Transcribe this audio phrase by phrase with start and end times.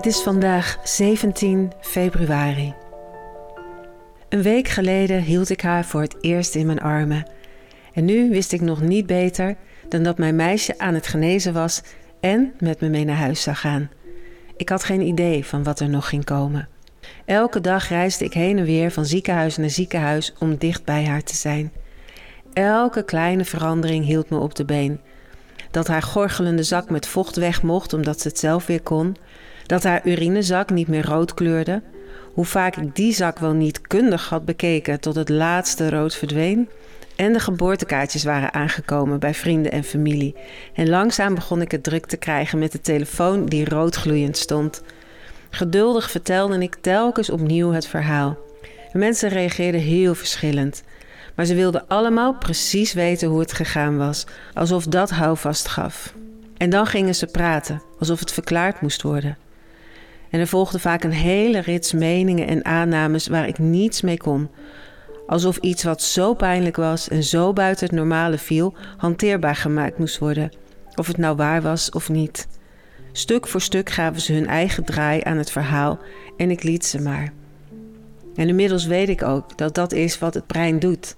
[0.00, 2.74] Het is vandaag 17 februari.
[4.28, 7.30] Een week geleden hield ik haar voor het eerst in mijn armen.
[7.92, 9.56] En nu wist ik nog niet beter
[9.88, 11.82] dan dat mijn meisje aan het genezen was
[12.20, 13.90] en met me mee naar huis zou gaan.
[14.56, 16.68] Ik had geen idee van wat er nog ging komen.
[17.24, 21.22] Elke dag reisde ik heen en weer van ziekenhuis naar ziekenhuis om dicht bij haar
[21.22, 21.72] te zijn.
[22.52, 25.00] Elke kleine verandering hield me op de been.
[25.70, 29.16] Dat haar gorgelende zak met vocht weg mocht omdat ze het zelf weer kon.
[29.70, 31.82] Dat haar urinezak niet meer rood kleurde.
[32.32, 36.68] Hoe vaak ik die zak wel niet kundig had bekeken tot het laatste rood verdween.
[37.16, 40.34] En de geboortekaartjes waren aangekomen bij vrienden en familie.
[40.74, 44.82] En langzaam begon ik het druk te krijgen met de telefoon die roodgloeiend stond.
[45.50, 48.38] Geduldig vertelde ik telkens opnieuw het verhaal.
[48.92, 50.82] Mensen reageerden heel verschillend.
[51.34, 56.14] Maar ze wilden allemaal precies weten hoe het gegaan was, alsof dat houvast gaf.
[56.56, 59.36] En dan gingen ze praten, alsof het verklaard moest worden.
[60.30, 64.48] En er volgde vaak een hele rits meningen en aannames waar ik niets mee kon.
[65.26, 70.18] Alsof iets wat zo pijnlijk was en zo buiten het normale viel, hanteerbaar gemaakt moest
[70.18, 70.52] worden.
[70.94, 72.48] Of het nou waar was of niet.
[73.12, 75.98] Stuk voor stuk gaven ze hun eigen draai aan het verhaal
[76.36, 77.32] en ik liet ze maar.
[78.34, 81.16] En inmiddels weet ik ook dat dat is wat het brein doet.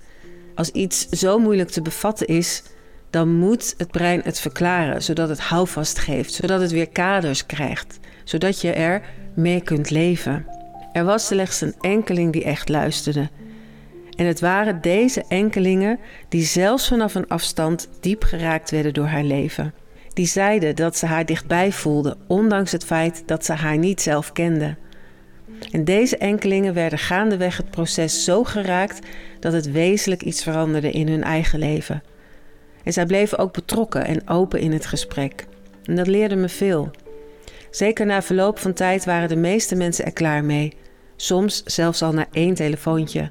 [0.54, 2.62] Als iets zo moeilijk te bevatten is,
[3.10, 7.98] dan moet het brein het verklaren, zodat het houvast geeft, zodat het weer kaders krijgt,
[8.24, 9.02] zodat je er
[9.34, 10.46] mee kunt leven.
[10.92, 13.28] Er was slechts een enkeling die echt luisterde.
[14.16, 15.98] En het waren deze enkelingen
[16.28, 19.74] die zelfs vanaf een afstand diep geraakt werden door haar leven.
[20.12, 24.32] Die zeiden dat ze haar dichtbij voelden, ondanks het feit dat ze haar niet zelf
[24.32, 24.78] kenden.
[25.70, 29.06] En deze enkelingen werden gaandeweg het proces zo geraakt
[29.40, 32.02] dat het wezenlijk iets veranderde in hun eigen leven.
[32.84, 35.46] En zij bleven ook betrokken en open in het gesprek.
[35.84, 36.90] En dat leerde me veel.
[37.72, 40.76] Zeker na verloop van tijd waren de meeste mensen er klaar mee.
[41.16, 43.30] Soms zelfs al na één telefoontje.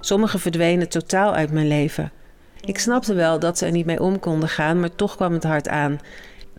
[0.00, 2.12] Sommigen verdwenen totaal uit mijn leven.
[2.60, 5.42] Ik snapte wel dat ze er niet mee om konden gaan, maar toch kwam het
[5.42, 6.00] hard aan.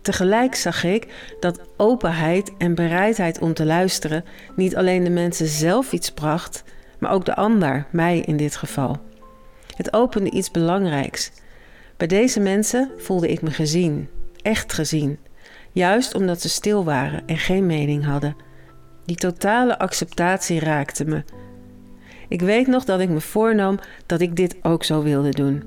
[0.02, 1.08] Tegelijk zag ik
[1.40, 6.64] dat openheid en bereidheid om te luisteren niet alleen de mensen zelf iets bracht,
[7.00, 8.98] maar ook de ander, mij in dit geval.
[9.76, 11.32] Het opende iets belangrijks.
[11.98, 14.10] Bij deze mensen voelde ik me gezien,
[14.42, 15.20] echt gezien,
[15.74, 18.36] juist omdat ze stil waren en geen mening hadden.
[19.06, 21.24] Die totale acceptatie raakte me.
[22.28, 25.64] Ik weet nog dat ik me voornam dat ik dit ook zo wilde doen.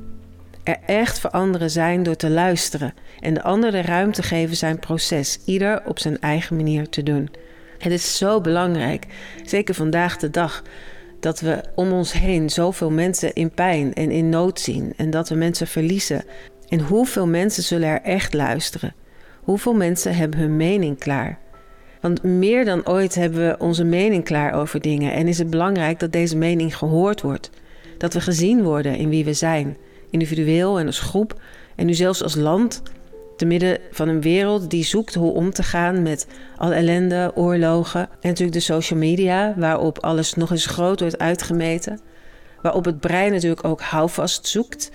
[0.65, 4.79] Er echt voor anderen zijn door te luisteren en de ander de ruimte geven zijn
[4.79, 7.31] proces, ieder op zijn eigen manier te doen.
[7.79, 9.07] Het is zo belangrijk,
[9.45, 10.63] zeker vandaag de dag,
[11.21, 15.29] dat we om ons heen zoveel mensen in pijn en in nood zien en dat
[15.29, 16.25] we mensen verliezen.
[16.69, 18.95] En hoeveel mensen zullen er echt luisteren?
[19.47, 21.39] Hoeveel mensen hebben hun mening klaar?
[22.01, 26.01] Want meer dan ooit hebben we onze mening klaar over dingen en is het belangrijk
[26.01, 27.51] dat deze mening gehoord wordt.
[27.99, 29.77] Dat we gezien worden in wie we zijn,
[30.11, 31.41] individueel en als groep
[31.77, 32.83] en nu zelfs als land
[33.37, 36.27] te midden van een wereld die zoekt hoe om te gaan met
[36.57, 42.01] al ellende, oorlogen en natuurlijk de social media, waarop alles nog eens groot wordt uitgemeten.
[42.63, 44.91] Waarop het brein natuurlijk ook houvast zoekt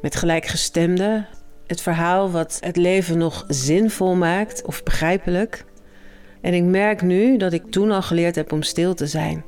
[0.00, 1.26] met gelijkgestemde.
[1.68, 5.64] Het verhaal wat het leven nog zinvol maakt of begrijpelijk.
[6.40, 9.44] En ik merk nu dat ik toen al geleerd heb om stil te zijn,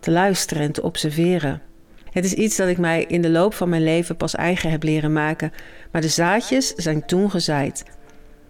[0.00, 1.62] te luisteren en te observeren.
[2.10, 4.82] Het is iets dat ik mij in de loop van mijn leven pas eigen heb
[4.82, 5.52] leren maken,
[5.92, 7.84] maar de zaadjes zijn toen gezaaid.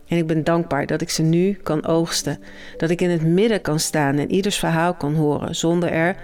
[0.07, 2.39] En ik ben dankbaar dat ik ze nu kan oogsten,
[2.77, 6.17] dat ik in het midden kan staan en ieders verhaal kan horen zonder er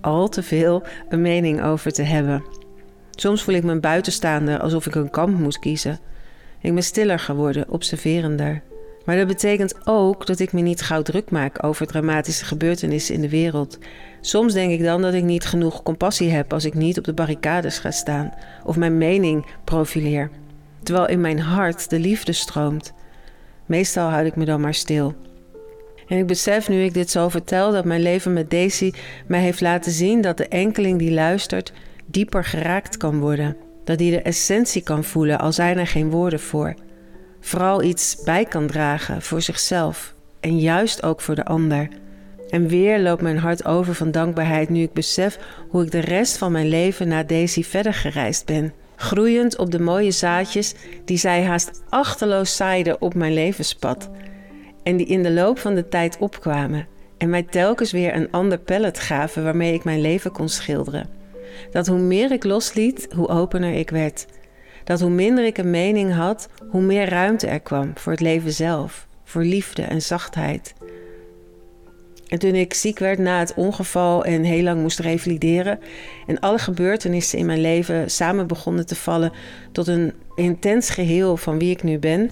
[0.00, 2.44] al te veel een mening over te hebben.
[3.10, 6.00] Soms voel ik me buitenstaander alsof ik een kamp moet kiezen.
[6.64, 8.62] Ik ben stiller geworden, observerender.
[9.04, 13.20] Maar dat betekent ook dat ik me niet gauw druk maak over dramatische gebeurtenissen in
[13.20, 13.78] de wereld.
[14.20, 17.12] Soms denk ik dan dat ik niet genoeg compassie heb als ik niet op de
[17.12, 18.34] barricades ga staan
[18.64, 20.30] of mijn mening profileer.
[20.82, 22.92] Terwijl in mijn hart de liefde stroomt.
[23.66, 25.14] Meestal houd ik me dan maar stil.
[26.08, 28.92] En ik besef nu ik dit zo vertel dat mijn leven met Daisy
[29.26, 31.72] mij heeft laten zien dat de enkeling die luistert
[32.06, 33.63] dieper geraakt kan worden.
[33.84, 36.74] Dat hij de essentie kan voelen al zijn er geen woorden voor
[37.44, 41.88] vooral iets bij kan dragen voor zichzelf en juist ook voor de ander.
[42.48, 45.38] En weer loopt mijn hart over van dankbaarheid nu ik besef
[45.68, 48.72] hoe ik de rest van mijn leven na Daisy verder gereisd ben.
[48.96, 54.10] Groeiend op de mooie zaadjes die zij haast achterloos zaaide op mijn levenspad.
[54.82, 56.86] En die in de loop van de tijd opkwamen
[57.18, 61.08] en mij telkens weer een ander pallet gaven waarmee ik mijn leven kon schilderen.
[61.70, 64.26] Dat hoe meer ik losliet, hoe opener ik werd
[64.84, 68.52] dat hoe minder ik een mening had, hoe meer ruimte er kwam voor het leven
[68.52, 70.74] zelf, voor liefde en zachtheid.
[72.28, 75.80] En toen ik ziek werd na het ongeval en heel lang moest revalideren
[76.26, 79.32] en alle gebeurtenissen in mijn leven samen begonnen te vallen
[79.72, 82.30] tot een intens geheel van wie ik nu ben,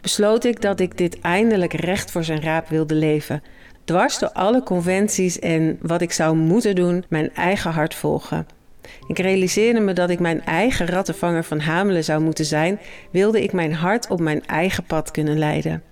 [0.00, 3.42] besloot ik dat ik dit eindelijk recht voor zijn raap wilde leven.
[3.84, 8.57] Dwars door alle conventies en wat ik zou moeten doen, mijn eigen hart volgen.
[9.06, 12.80] Ik realiseerde me dat ik mijn eigen rattenvanger van Hamelen zou moeten zijn,
[13.10, 15.82] wilde ik mijn hart op mijn eigen pad kunnen leiden.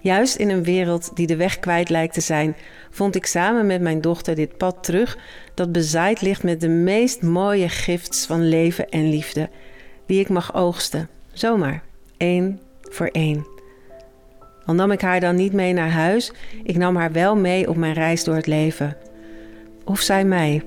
[0.00, 2.56] Juist in een wereld die de weg kwijt lijkt te zijn,
[2.90, 5.18] vond ik samen met mijn dochter dit pad terug
[5.54, 9.48] dat bezaaid ligt met de meest mooie gifts van leven en liefde,
[10.06, 11.82] die ik mag oogsten, zomaar,
[12.16, 13.46] één voor één.
[14.64, 17.76] Al nam ik haar dan niet mee naar huis, ik nam haar wel mee op
[17.76, 18.96] mijn reis door het leven.
[19.84, 20.62] Of zij mij.